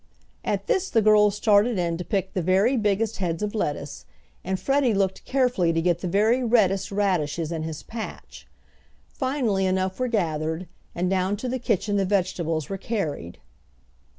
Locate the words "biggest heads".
2.75-3.43